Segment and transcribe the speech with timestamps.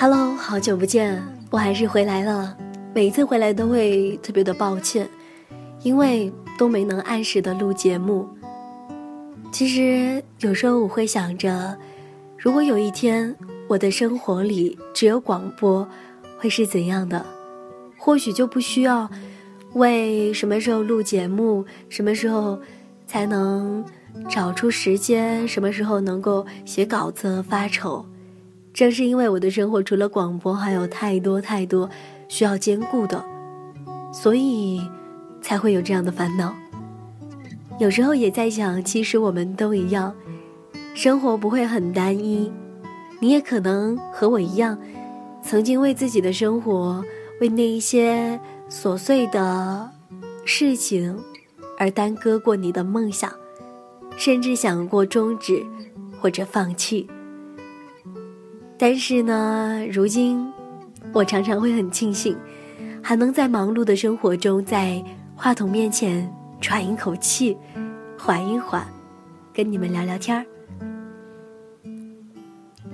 [0.00, 1.20] Hello，好久不见，
[1.50, 2.56] 我还是回来了。
[2.94, 5.10] 每一次回来都会特别的抱歉，
[5.82, 8.28] 因为都没能按时的录节目。
[9.50, 11.76] 其实有时候我会想着，
[12.36, 13.34] 如果有一天
[13.66, 15.84] 我的生活里只有广播，
[16.38, 17.26] 会是怎样的？
[17.96, 19.10] 或许就不需要
[19.72, 22.56] 为什么时候录节目，什么时候
[23.04, 23.84] 才能
[24.30, 28.06] 找出时间，什么时候能够写稿子发愁。
[28.78, 31.90] 正是因为我的生活除了广播，还有太多太多
[32.28, 33.24] 需要兼顾的，
[34.12, 34.80] 所以
[35.42, 36.54] 才会有这样的烦恼。
[37.80, 40.14] 有时候也在想，其实我们都一样，
[40.94, 42.52] 生活不会很单一。
[43.18, 44.78] 你也可能和我一样，
[45.42, 47.04] 曾经为自己的生活，
[47.40, 48.38] 为那一些
[48.70, 49.90] 琐碎的
[50.44, 51.18] 事情
[51.76, 53.28] 而耽搁过你的梦想，
[54.16, 55.66] 甚至想过终止
[56.20, 57.08] 或者放弃。
[58.78, 60.50] 但是呢，如今
[61.12, 62.36] 我常常会很庆幸，
[63.02, 65.02] 还能在忙碌的生活中，在
[65.34, 67.56] 话筒面前喘一口气，
[68.16, 68.86] 缓一缓，
[69.52, 70.46] 跟你们聊聊天儿。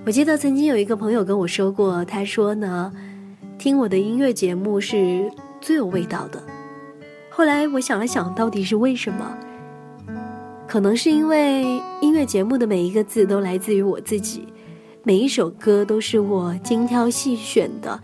[0.07, 2.91] 我记得曾经有一个朋友跟我说过，他说呢，
[3.59, 6.43] 听我的音乐节目是最有味道的。
[7.29, 9.37] 后来我想了想，到底是为什么？
[10.67, 11.63] 可能是因为
[12.01, 14.49] 音乐节目的每一个字都来自于我自己。
[15.07, 18.03] 每一首歌都是我精挑细选的，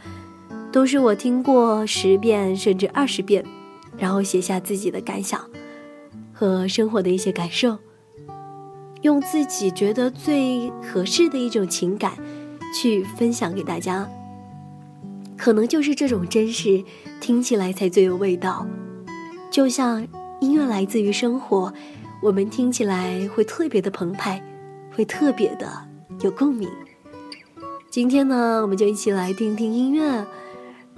[0.71, 3.43] 都是我听过十遍甚至二十遍，
[3.97, 5.41] 然后写下自己的感想
[6.31, 7.79] 和生活的一些感受，
[9.01, 12.13] 用自己觉得最合适的一种情感
[12.79, 14.07] 去分享给大家。
[15.39, 16.85] 可能就是这种真实，
[17.19, 18.67] 听起来才最有味道。
[19.51, 20.07] 就像
[20.43, 21.73] 音乐来自于生活，
[22.23, 24.39] 我们听起来会特别的澎湃，
[24.95, 25.67] 会特别的
[26.21, 26.69] 有共鸣。
[27.91, 30.25] 今天呢，我们就一起来听听音乐，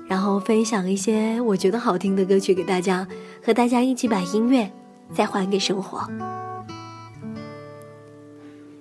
[0.06, 3.09] 然后分享一些我觉得好听的歌曲给大家，
[3.43, 4.71] 和大家一起把音乐
[5.11, 6.06] 再还给生活。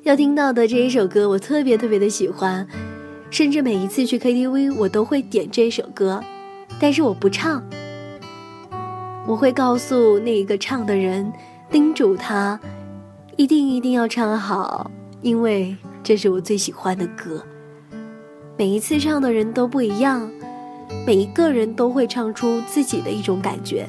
[0.03, 2.67] 要听到的这一首歌，我特别特别的喜欢，
[3.29, 6.21] 甚至每一次去 KTV 我都会点这首歌，
[6.81, 7.63] 但是我不唱，
[9.25, 11.31] 我会告诉那一个唱的人，
[11.69, 12.59] 叮嘱他，
[13.37, 14.91] 一定一定要唱好，
[15.21, 17.41] 因为这是我最喜欢的歌。
[18.57, 20.29] 每一次唱的人都不一样，
[21.05, 23.87] 每一个人都会唱出自己的一种感觉。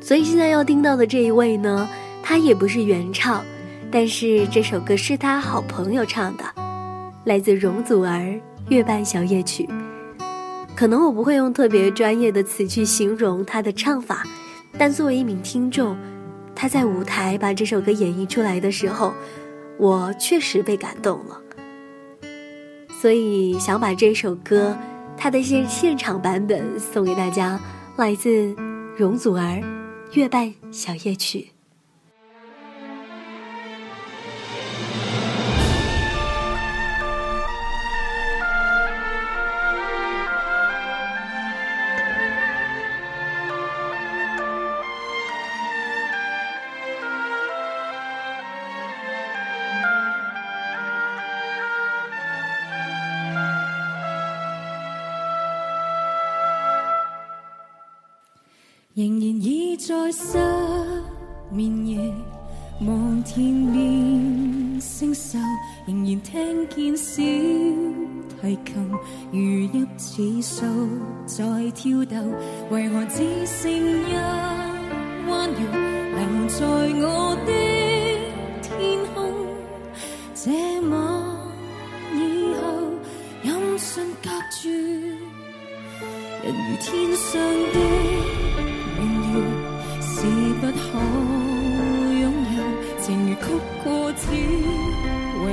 [0.00, 1.88] 所以现在要听到的这一位呢，
[2.22, 3.44] 他也不是原唱，
[3.90, 6.44] 但是这首歌是他好朋友唱的，
[7.24, 8.20] 来自容祖儿
[8.68, 9.64] 《月半小夜曲》。
[10.76, 14.22] 可能我不会用特别专业的词去形容他的唱法，
[14.78, 15.96] 但作为一名听众，
[16.54, 19.12] 他在舞台把这首歌演绎出来的时候，
[19.76, 21.38] 我确实被感动了。
[23.00, 24.76] 所以想把这首歌，
[25.16, 27.60] 它的现现场版本送给大家，
[27.96, 28.54] 来自
[28.96, 29.40] 容祖儿
[30.14, 31.48] 《月半小夜曲》。
[71.78, 72.34] 跳动，
[72.70, 74.12] 为何只剩一
[75.28, 75.58] 弯月
[76.16, 77.06] 留在我
[77.46, 77.52] 的
[78.60, 78.76] 天
[79.14, 79.16] 空？
[80.34, 80.50] 这
[80.88, 80.92] 晚
[82.14, 82.18] 以
[82.56, 82.66] 后，
[83.44, 84.68] 音讯隔绝，
[86.42, 87.40] 人如天上
[87.72, 87.76] 的
[88.98, 89.00] 明
[89.34, 89.38] 月。
[90.00, 90.16] 是
[90.60, 90.98] 不可
[92.18, 92.26] 拥
[92.56, 92.58] 有，
[92.98, 93.40] 情如曲
[93.84, 94.36] 过只遗
[95.38, 95.46] 留，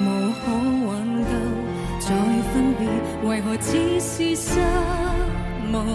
[0.00, 0.02] 无
[0.34, 0.42] 可
[0.88, 0.90] 挽
[1.22, 1.30] 救。
[2.00, 2.10] 再
[2.52, 2.82] 分别，
[3.28, 4.60] 为何只是失
[5.74, 5.86] 望？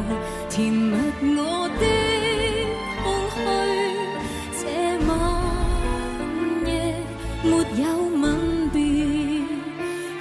[0.49, 0.93] 填密
[1.37, 1.39] 我
[1.79, 1.83] 的
[3.03, 3.37] 空虚。
[4.59, 4.61] 这
[5.07, 5.09] 晚
[6.65, 6.69] 夜
[7.43, 7.83] 没有
[8.21, 8.23] 吻
[8.73, 8.77] 别，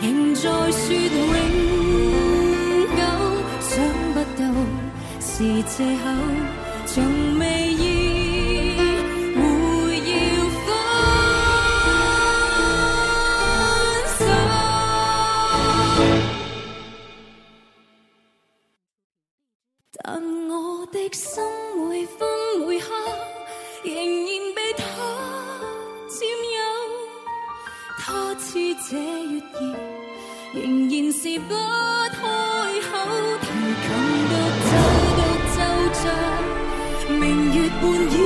[0.01, 0.39] 仍在
[0.71, 0.83] 说
[1.15, 1.27] 永
[2.97, 3.01] 久。
[3.61, 3.71] 想
[4.15, 4.41] 不到
[5.21, 5.27] 是
[5.65, 6.07] 借口。
[6.87, 6.95] 从
[7.39, 7.43] 未
[20.05, 21.43] 但我的心
[21.89, 22.29] 每分
[22.67, 22.87] 每刻
[23.83, 24.85] 仍然被他
[26.09, 26.19] 占
[26.57, 26.59] 有。
[27.99, 28.49] 他似
[28.89, 29.63] 这月儿。
[30.55, 32.17] 仍然是不开
[32.89, 32.91] 口，
[33.43, 33.47] 提
[33.85, 33.87] 琴
[34.31, 34.33] 独
[34.65, 34.71] 奏
[35.17, 35.21] 独
[35.53, 35.57] 奏
[36.01, 36.03] 着
[37.13, 37.23] 明
[37.53, 38.17] 月半倚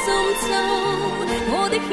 [0.00, 0.02] 深
[0.40, 0.42] 秋，
[1.52, 1.90] 我的牵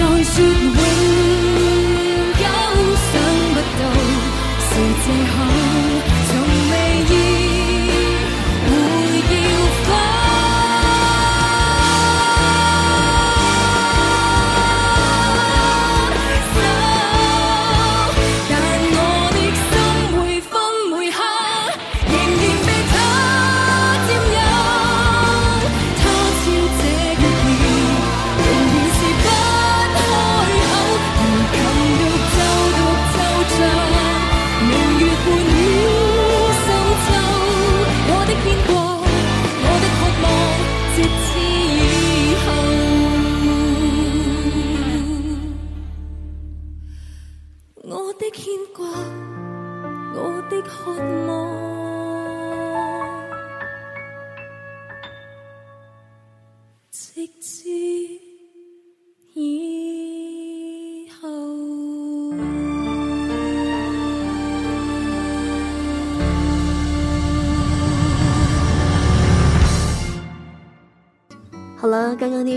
[0.00, 0.48] 再说永
[2.40, 2.42] 久，
[3.12, 3.12] 想
[3.52, 3.82] 不到
[4.66, 4.70] 是
[5.02, 5.34] 借口，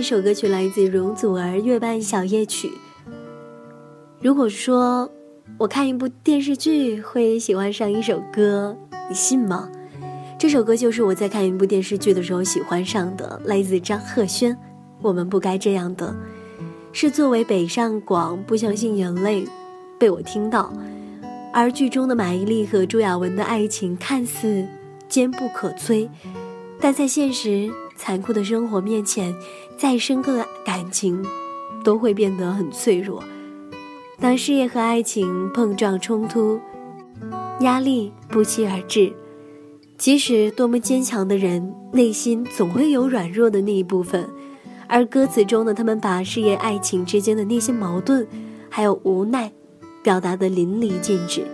[0.03, 2.67] 首歌曲来自容祖儿《月半小夜曲》。
[4.21, 5.09] 如果说
[5.57, 8.77] 我看一部电视剧会喜欢上一首歌，
[9.09, 9.69] 你信吗？
[10.37, 14.57] 这首歌就是我在看一部电视剧的时候喜欢上的，来自张赫宣。
[15.01, 16.15] 我们不该这样的，
[16.91, 19.45] 是作为北上广不相信眼泪
[19.97, 20.73] 被我听到，
[21.53, 24.65] 而剧中的马伊琍和朱亚文的爱情看似
[25.07, 26.09] 坚不可摧，
[26.79, 29.35] 但在现实残酷的生活面前，
[29.77, 31.23] 再深刻的感情
[31.83, 33.23] 都会变得很脆弱。
[34.19, 36.59] 当事业和爱情碰撞冲突，
[37.59, 39.11] 压力不期而至，
[39.97, 44.29] 即使多么坚强的人，内心总会有软弱的那一部分。
[44.87, 48.27] 而歌词中的他们把事业、爱情之间的那些矛盾，
[48.69, 49.51] 还有无奈，
[50.03, 51.45] 表达的淋漓尽致。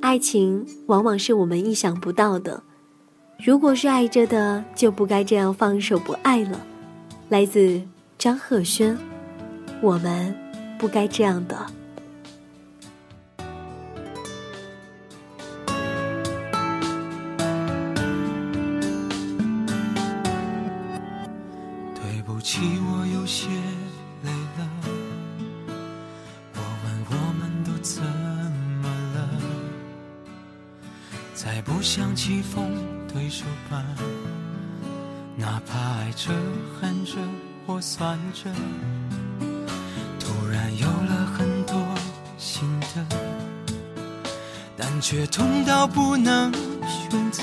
[0.00, 2.62] 爱情往往是我们意想不到的，
[3.44, 6.64] 如果是爱着的，就不该这样放手不爱了。
[7.28, 7.82] 来自
[8.16, 8.96] 张赫宣，
[9.80, 10.32] 我们
[10.78, 11.66] 不该这样的。
[45.12, 46.50] 却痛到不能
[46.88, 47.42] 选择。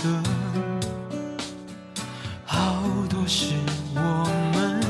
[2.43, 3.53] 好多事
[3.93, 3.99] 我
[4.55, 4.81] 们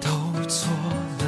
[0.00, 0.10] 都
[0.48, 0.68] 错
[1.20, 1.24] 了，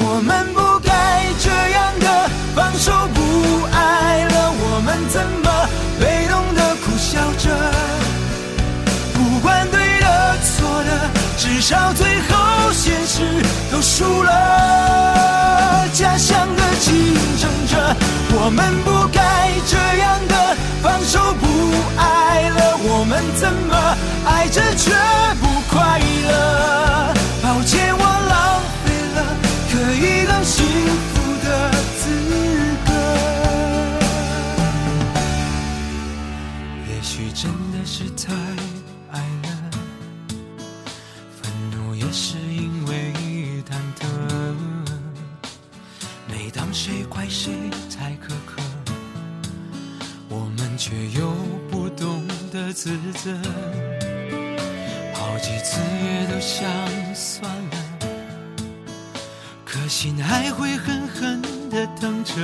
[0.00, 3.20] 我们不该这样的放手不
[3.70, 5.68] 爱了，我们怎么
[6.00, 7.54] 被动的苦笑着？
[9.12, 14.88] 不管对的错的，至少最后现实都输了。
[15.92, 16.48] 家乡，
[18.40, 21.46] 我们不该这样的放手不
[22.00, 22.78] 爱了。
[22.80, 24.92] 我们怎么爱着却
[25.40, 26.87] 不快乐？
[52.80, 53.32] 自责。
[55.12, 56.64] 好几次也都想
[57.12, 57.76] 算了，
[59.64, 62.34] 可心还会狠狠地疼着。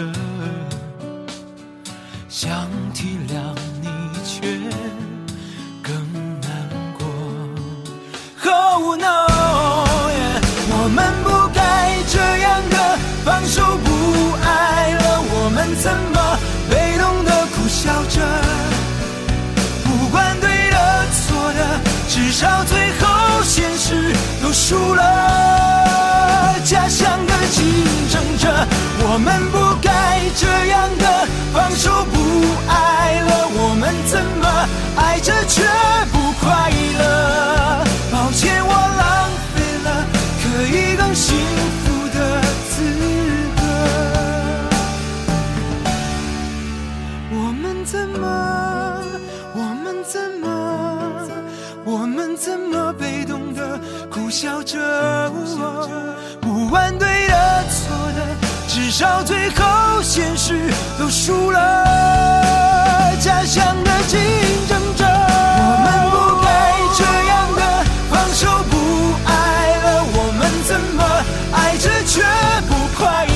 [2.28, 3.88] 想体谅你，
[4.24, 4.58] 却
[5.80, 5.94] 更
[6.40, 6.50] 难
[6.98, 7.06] 过。
[8.50, 9.28] Oh no，
[10.68, 16.36] 我们不该这样的放手不爱了，我们怎么
[16.68, 18.73] 被动的苦笑着？
[22.42, 26.54] 到最后现实都输了。
[26.64, 27.64] 家乡的竞
[28.10, 28.66] 争者，
[28.98, 32.14] 我们不该这样的放手不
[32.68, 35.62] 爱了，我们怎么爱着却
[36.12, 37.84] 不快乐？
[38.10, 39.88] 抱歉，我浪费了
[40.42, 41.36] 可以更幸
[41.83, 41.83] 福
[54.34, 55.30] 笑着？
[56.40, 58.26] 不管对的错的，
[58.66, 60.58] 至少最后现实
[60.98, 63.14] 都输了。
[63.20, 64.18] 家乡的竞
[64.68, 66.48] 争者，我们不该
[66.96, 67.60] 这样的
[68.10, 68.74] 放手不
[69.24, 69.30] 爱
[69.84, 69.86] 了，
[70.16, 71.00] 我们怎么
[71.52, 72.20] 爱着却
[72.68, 73.33] 不快乐？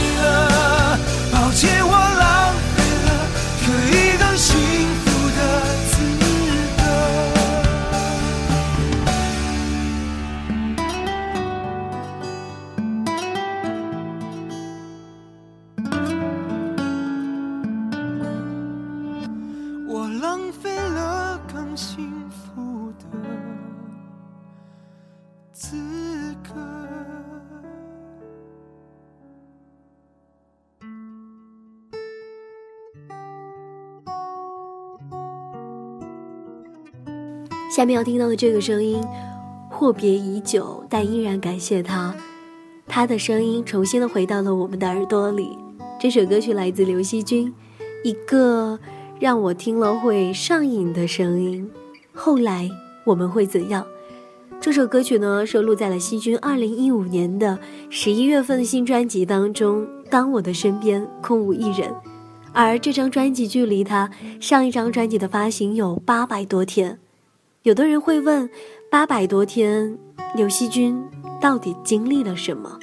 [37.68, 38.98] 下面要听到的这个声音，
[39.70, 42.14] 阔别已久，但依然感谢他，
[42.86, 45.58] 他的声音重新的回到了我们的耳朵里。
[46.00, 47.52] 这首歌曲来自刘惜君，
[48.02, 48.78] 一个
[49.20, 51.70] 让我听了会上瘾的声音。
[52.14, 52.70] 后来
[53.04, 53.84] 我们会怎样？
[54.60, 57.58] 这首歌曲呢，收录在了惜君二零一五年的
[57.90, 59.86] 十一月份新专辑当中。
[60.10, 61.94] 当我的身边空无一人，
[62.54, 64.10] 而这张专辑距离他
[64.40, 66.98] 上一张专辑的发行有八百多天。
[67.64, 68.48] 有的人会问，
[68.88, 69.98] 八百多天，
[70.36, 71.04] 刘惜君
[71.40, 72.78] 到底经历了什么？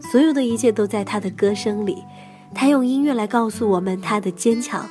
[0.00, 2.04] 所有的一切都在他的歌声里，
[2.54, 4.88] 他用音乐来告诉我们他的坚强。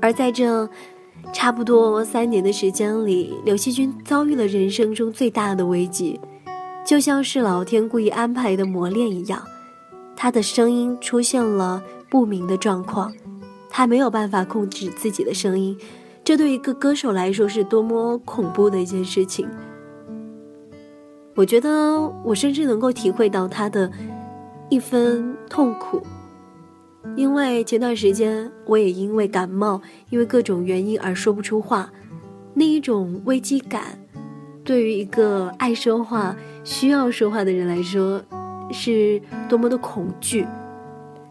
[0.00, 0.70] 而在这
[1.32, 6.20] 差不多三年的时间里，刘惜君遭遇了人生中最大的危机，
[6.86, 9.42] 就像是老天故意安排的磨练一样，
[10.14, 13.12] 他的声音出现了不明的状况，
[13.68, 15.76] 他没有办法控制自己的声音。
[16.22, 19.48] 这对一个歌手来说是多么恐怖的一件事情。
[21.34, 23.90] 我觉得我甚至能够体会到他的
[24.68, 26.02] 一分痛苦，
[27.16, 31.90] 因为前段时间我也因为感冒，因为各种原因而说不出话，
[32.52, 33.98] 那一种危机感，
[34.62, 38.22] 对于一个爱说话、需要说话的人来说，
[38.70, 40.46] 是多么的恐惧。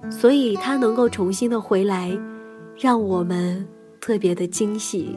[0.09, 2.17] 所以他能够重新的回来，
[2.75, 3.67] 让我们。
[4.01, 5.15] 特别的惊喜，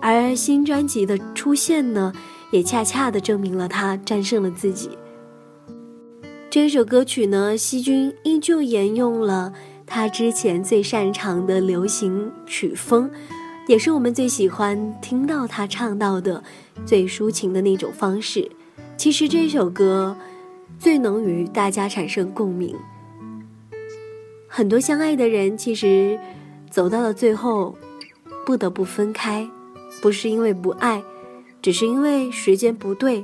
[0.00, 2.12] 而新专辑的出现呢，
[2.50, 4.90] 也恰恰的证明了他战胜了自己。
[6.50, 9.52] 这首歌曲呢，希君依旧沿用了
[9.86, 13.10] 他之前最擅长的流行曲风，
[13.66, 16.44] 也是我们最喜欢听到他唱到的
[16.84, 18.50] 最抒情的那种方式。
[18.98, 20.14] 其实这首歌
[20.78, 22.76] 最能与大家产生共鸣，
[24.46, 26.18] 很多相爱的人其实。
[26.72, 27.76] 走到了最后，
[28.46, 29.46] 不得不分开，
[30.00, 31.02] 不是因为不爱，
[31.60, 33.22] 只是因为时间不对，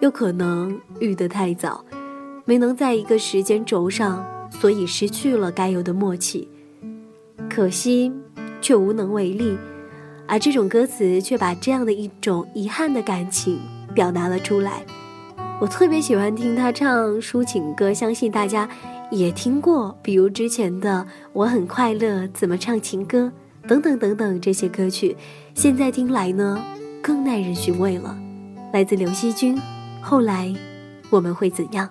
[0.00, 1.84] 又可能遇得太早，
[2.44, 6.48] 没能在一个时间轴上，所以失去了该有的默契。
[7.48, 8.12] 可惜，
[8.60, 9.56] 却无能为力。
[10.26, 13.60] 而这种歌词却把这样的一种遗憾的感情
[13.94, 14.84] 表达了出来。
[15.60, 18.68] 我特别喜欢听他唱抒情歌，相信大家
[19.10, 23.30] 也听过，比如之前的《我很快乐》、怎么唱情歌
[23.66, 25.16] 等等等等这些歌曲，
[25.54, 26.62] 现在听来呢
[27.02, 28.16] 更耐人寻味了。
[28.72, 29.60] 来自刘惜君，
[30.00, 30.54] 后来
[31.10, 31.90] 我们会怎样？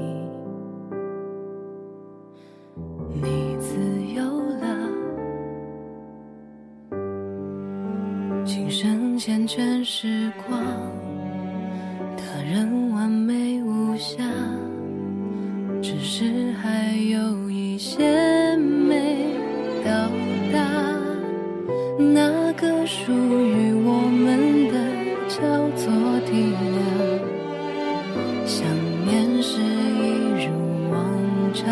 [25.31, 25.39] 叫
[25.77, 25.87] 做
[26.25, 27.23] 体谅，
[28.45, 28.67] 想
[29.05, 30.51] 念是一如
[30.91, 30.93] 往
[31.53, 31.63] 常，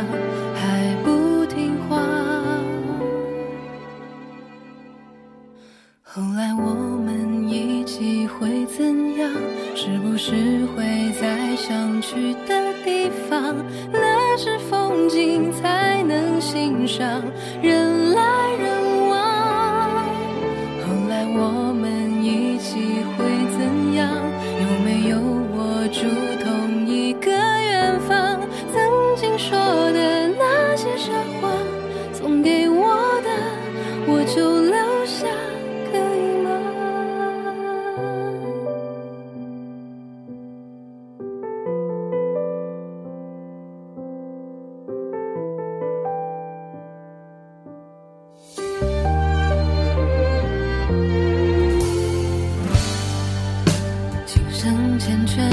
[55.10, 55.49] 厌倦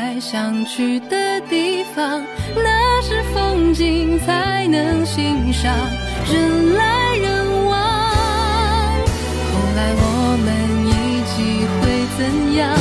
[0.00, 2.24] 在想去的地方，
[2.56, 5.70] 那是风景才能欣赏。
[6.24, 7.78] 人来人往，
[9.52, 10.04] 后来我
[10.42, 10.48] 们
[10.88, 10.90] 一
[11.28, 11.36] 起
[11.76, 11.82] 会
[12.16, 12.18] 怎
[12.56, 12.79] 样？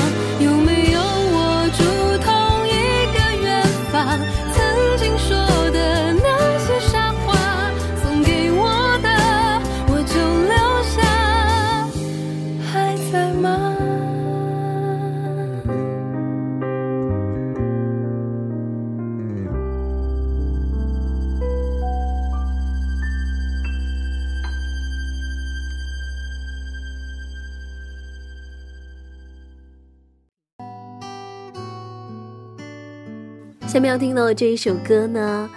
[33.89, 35.49] 要听到的这一首歌呢，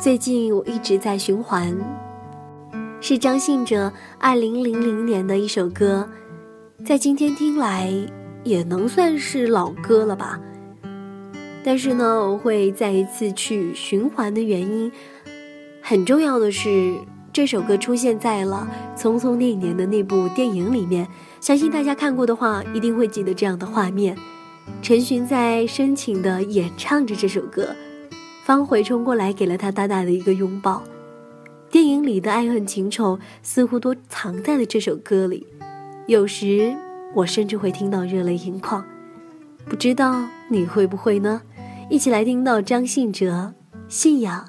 [0.00, 1.76] 最近我一直在循环，
[2.98, 6.08] 是张信哲二零零零年的一首歌，
[6.82, 7.92] 在今天听来
[8.42, 10.40] 也能算是老歌了吧。
[11.62, 14.90] 但是呢，我会再一次去循环的原因，
[15.82, 16.94] 很重要的是
[17.34, 18.66] 这首歌出现在了
[18.98, 21.06] 《匆匆那年》的那部电影里面，
[21.38, 24.16] 相信大家看过的话，一定会记得这样的画面。
[24.80, 27.74] 陈寻在深情地演唱着这首歌，
[28.44, 30.82] 方茴冲过来给了他大大的一个拥抱。
[31.70, 35.46] 电影里的爱恨情仇似乎都藏在了这首歌里，
[36.06, 36.74] 有时
[37.14, 38.84] 我甚至会听到热泪盈眶。
[39.66, 41.42] 不知道你会不会呢？
[41.90, 43.52] 一起来听到张信哲
[43.88, 44.48] 《信仰》。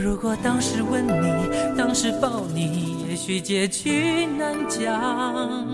[0.00, 5.66] 如果当时吻你，当时抱你，也许结局难讲。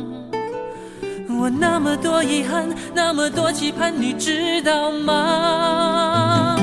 [1.29, 6.57] 我那么多遗憾，那么多期盼，你知道吗？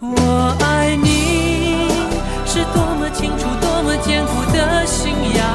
[0.00, 1.88] 我爱你，
[2.44, 5.46] 是多么清楚，多么坚固的信仰。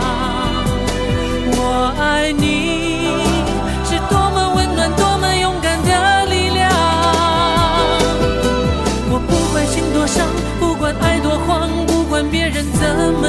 [1.53, 3.30] 我爱你，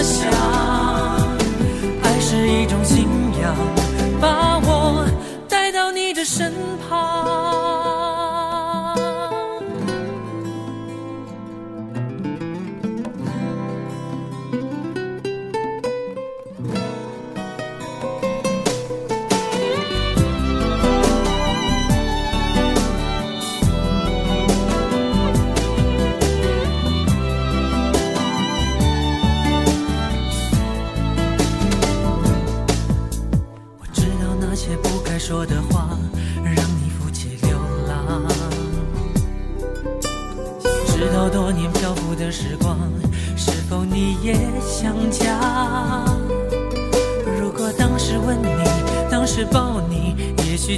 [0.03, 0.92] 想，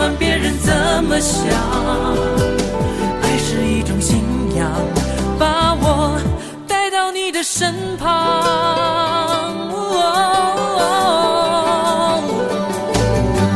[0.00, 1.44] 管别人怎么想。
[3.20, 4.24] 爱是一种信
[4.56, 4.66] 仰
[5.38, 6.18] 把我
[6.66, 8.08] 带到你的身旁。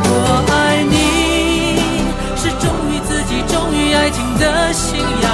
[0.05, 1.81] 我爱你，
[2.37, 5.27] 是忠于自己、忠于爱情的信仰。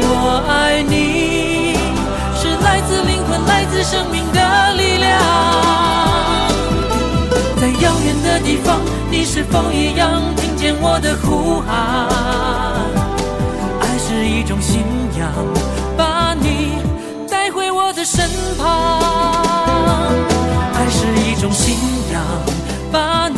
[0.00, 1.76] 我爱你，
[2.40, 5.12] 是来自灵魂、来自生命的力量。
[7.60, 8.80] 在遥远的地方，
[9.22, 12.08] 你是否一样听见我的呼喊？
[13.80, 14.82] 爱是一种信
[15.16, 15.32] 仰，
[15.96, 16.72] 把你
[17.30, 18.98] 带回我的身旁。
[20.74, 21.76] 爱是一种信
[22.12, 22.20] 仰，
[22.90, 23.28] 把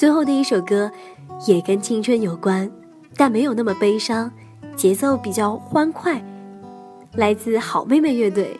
[0.00, 0.90] 最后的一首歌，
[1.46, 2.72] 也跟青春有关，
[3.16, 4.32] 但没有那么悲伤，
[4.74, 6.24] 节奏比较欢快，
[7.16, 8.58] 来自好妹妹乐队。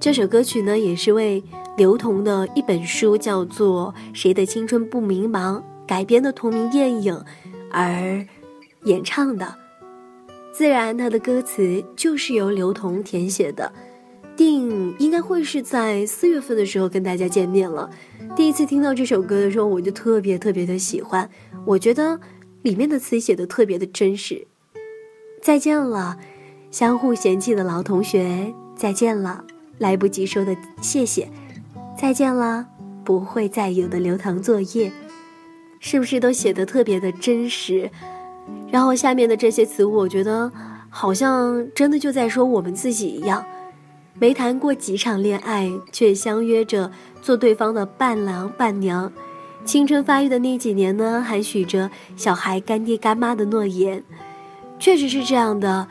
[0.00, 1.40] 这首歌曲呢，也是为
[1.76, 7.24] 刘同的一本书叫做《谁的青春不迷茫》改编的同名电影
[7.70, 8.26] 而
[8.86, 9.54] 演唱的。
[10.52, 13.70] 自然，它的歌词就是由刘同填写的。
[14.40, 17.90] 定应该会是在四月份的时候跟大家见面了。
[18.34, 21.28] 第一次听到这首歌的时候，我就特别特别的喜欢，
[21.66, 22.18] 我觉得
[22.62, 24.46] 里面的词写的特别的真实。
[25.42, 26.16] 再见了，
[26.70, 29.44] 相互嫌弃的老同学；再见了，
[29.76, 31.26] 来不及说的谢谢；
[31.94, 32.66] 再见了，
[33.04, 34.90] 不会再有的留堂作业，
[35.80, 37.90] 是不是都写的特别的真实？
[38.70, 40.50] 然后下面的这些词，我觉得
[40.88, 43.44] 好像真的就在说我们自己一样。
[44.18, 46.90] 没谈过几场恋爱，却相约着
[47.22, 49.10] 做对方的伴郎伴娘。
[49.64, 54.02] 青春发育的那几年呢，还许着小孩干爹干妈的诺言。
[54.78, 55.86] 确实是这样的，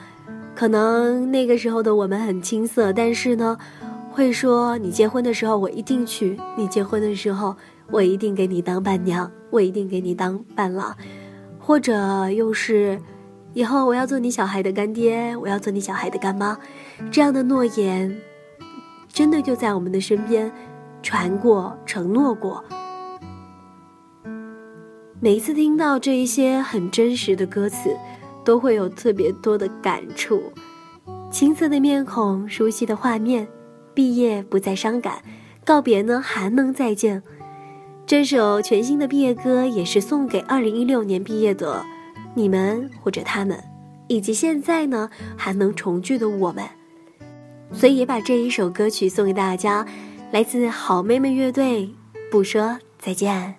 [0.56, 3.58] 可能那个时候的我们很青涩，但是呢，
[4.12, 7.56] 会说你结婚的时候我一定去，你结婚的时候
[7.92, 10.96] 我一定给你当伴娘，我一定给你当伴郎，
[11.58, 13.00] 或者又是。
[13.60, 16.58] 以后我要做你小孩的干爹，我要做你小孩的干妈，
[17.12, 18.18] 这样的诺言，
[19.10, 20.50] 真的就在我们的身边
[21.04, 22.64] 传过、承诺过。
[25.20, 27.94] 每一次听到这一些很真实的歌词，
[28.46, 30.42] 都会有特别多的感触。
[31.30, 33.46] 青涩的面孔，熟悉的画面，
[33.94, 35.16] 毕业不再伤感，
[35.66, 37.22] 告别呢还能再见。
[38.06, 41.84] 这首全新的毕业歌，也是送给二零一六年毕业的。
[42.40, 43.62] 你们或者他们，
[44.08, 46.64] 以及现在呢还能重聚的我们，
[47.74, 49.86] 所以也把这一首歌曲送给大家，
[50.32, 51.90] 来自好妹妹乐队，
[52.32, 53.59] 不说再见。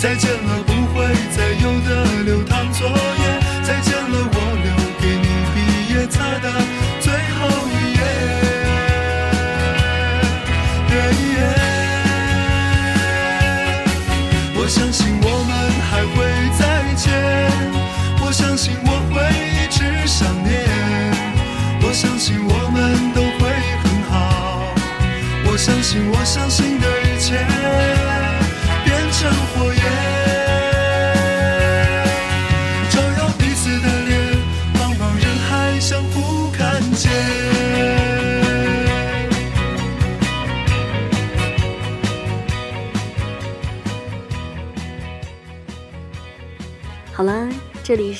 [0.00, 1.04] 再见了，不会
[1.36, 3.19] 再有的流淌作业。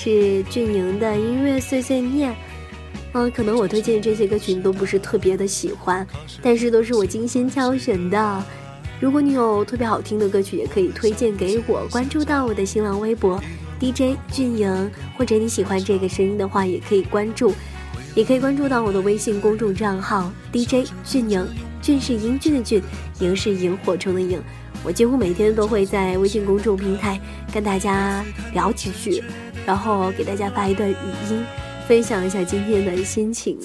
[0.03, 2.35] 是俊宁的音乐碎碎念。
[3.13, 6.07] 嗯，可能我推荐这些歌曲你都不是特别的喜欢，
[6.41, 8.43] 但是都是我精心挑选的。
[8.99, 11.87] 如果你有特别好听的歌曲，也可以推荐给我。
[11.91, 13.39] 关注到我的新浪微博
[13.79, 17.53] DJ 俊莹，或者你喜欢这个声音的话，也可以关注，
[18.15, 21.47] 也可以关注到我的微信公众账号 DJ 俊莹。
[21.83, 22.83] 俊是英俊的俊，
[23.19, 24.41] 莹是萤火虫的萤。
[24.83, 27.21] 我几乎每天都会在微信公众平台
[27.53, 29.23] 跟大家聊几句，
[29.71, 30.95] 然后给大家发一段语
[31.31, 31.45] 音。
[31.87, 33.57] 分享一下今天的心情。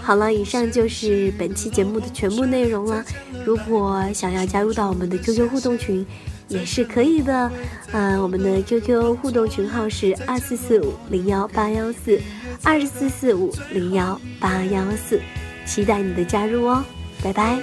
[0.00, 3.02] 好了，以上就是本期节目的全部内容了。
[3.44, 6.06] 如果想要加入到我们的 QQ 互动群，
[6.48, 7.50] 也是可以的。
[7.92, 12.20] 啊，我们的 QQ 互动群号是二四四五零幺八幺四，
[12.62, 15.20] 二四四五零幺八幺四，
[15.66, 16.82] 期待你的加入哦，
[17.22, 17.58] 拜拜。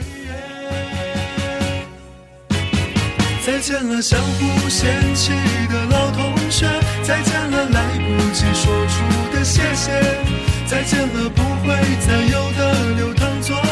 [3.43, 5.31] 再见了，相互嫌弃
[5.71, 6.67] 的老同学，
[7.09, 9.01] 再见了，来不及说出
[9.33, 9.89] 的谢谢，
[10.67, 11.73] 再见了，不会
[12.05, 13.63] 再有的流淌作业，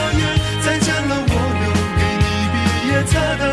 [0.65, 1.69] 再见了，我留
[1.99, 2.55] 给你毕
[2.89, 3.43] 业册的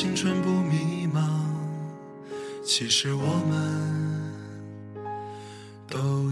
[0.00, 1.20] 青春不迷茫？
[2.64, 4.32] 其实我们
[5.86, 6.29] 都。